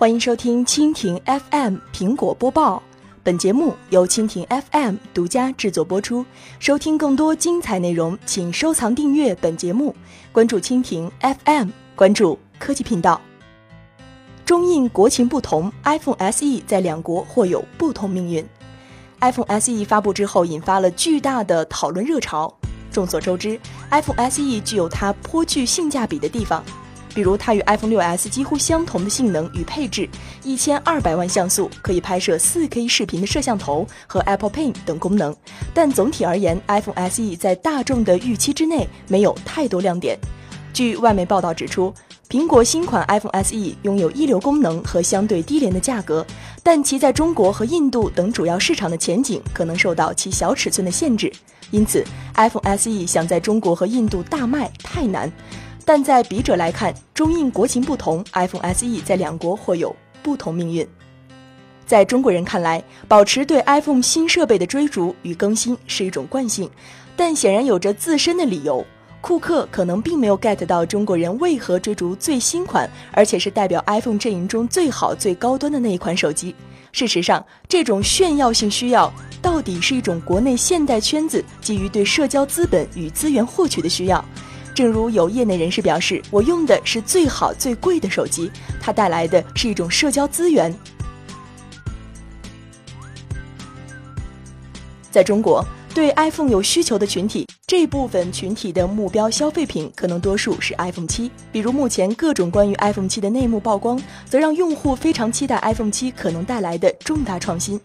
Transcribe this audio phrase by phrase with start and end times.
[0.00, 2.82] 欢迎收听蜻蜓 FM 苹果播报，
[3.22, 6.24] 本节目由蜻蜓 FM 独家制作播出。
[6.58, 9.94] 收听更多精彩内容，请收藏订阅本节目，
[10.32, 13.20] 关注蜻蜓 FM，关注科技频道。
[14.46, 18.42] 中印国情不同，iPhone SE 在两国或有不同命运。
[19.20, 22.50] iPhone SE 发布之后，引发了巨大的讨论热潮。
[22.90, 23.60] 众所周知
[23.90, 26.64] ，iPhone SE 具有它颇具性价比的地方。
[27.14, 30.08] 比如，它与 iPhone 6s 几乎相同的性能与配置，
[30.44, 35.34] 一千二百万像素可以拍摄 4K 视频的摄像头和 Apple Pay 等功能。
[35.74, 40.18] 但总体而言，iPhone SE 在大众的预期之内，没有太多亮点。
[40.72, 41.92] 据外媒报道指出，
[42.28, 46.24] 苹果新款 iPhone SE 拥有一流功能和相对低廉的价格，
[46.62, 51.30] 但其在中国和印度等主要市场的前景可能受到其小尺寸的限制。
[51.72, 52.04] 因此
[52.36, 55.30] ，iPhone SE 想在中国和印度大卖太难。
[55.84, 60.86] 但在笔者来看，中印国情不同，iPhone SE 在两国或有不同命运。
[61.86, 66.70] 在中国人看来，保持对 iPhone 新设备的追逐与更新是一种惯性，
[67.16, 68.84] 但显然有着自身的理由。
[69.20, 76.54] 库克可能并没有 get 到中国人为何追逐最新款，而且是代表 iPhone 阵营中最好、最高端的那一款手机。
[76.92, 84.24] 事实上，这种炫耀性需要到底是一种国内现代圈子基于对社交资本与资源获取的需要。
[84.74, 90.74] 正如有业内人士表示：“我用的是最好最贵的手机，它带来的是一种社交资源。”
[95.10, 101.30] 在中国，对 iPhone 有需求的群体，这部分群体的目标消费品可能多数是 iPhone 七。
[101.50, 107.80] 比如目前各种关于 iPhone 七的内幕曝光，则让用户非常期待 iPhone 七可能带来的重大创新。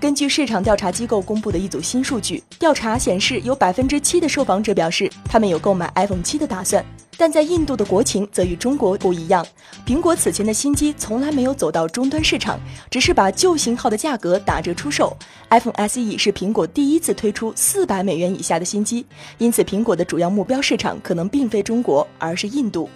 [0.00, 6.84] 根据市场调查机构公布的一组新数据，调查显示，有百分之七的受访者表示他们有购买 iPhone 七的打算。
[7.16, 9.44] 但在印度的国情则与中国不一样，
[9.84, 15.16] 苹果此前的新机从来没有走到终端市场，只是把旧型号的价格打折出售。
[15.50, 19.04] iPhone SE 是苹果第一次推出四百美元以下的新机，
[19.38, 22.88] 因此苹果的主要目标市场可能并非中国，而是印度。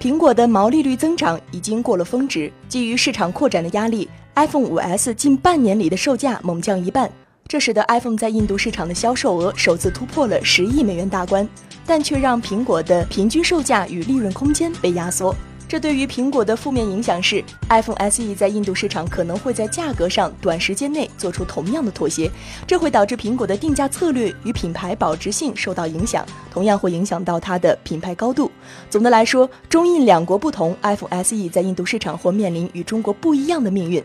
[0.00, 4.08] 苹果的毛利率增长已经过了峰值，基于市场扩展的压力。
[4.36, 7.10] iPhone 5S 近半年里的售价猛降一半，
[7.48, 11.48] 这使得 iPhone 在印度市场的销售额首次突破了十亿美元大关，
[11.86, 15.34] 但却让苹果的平均售价与利润空间被压缩。
[15.66, 22.30] 这对于苹果的负面影响是，iPhone SE 在印度市场可能会在价格上短时间内做出同样的妥协，
[22.66, 28.50] 这会导致苹果的定价策略与品牌保值性受到影响，同样会影响到它的品牌高度。
[28.90, 34.04] 总的来说，中印两国不同，iPhone SE 在印度市场或面临与中国不一样的命运。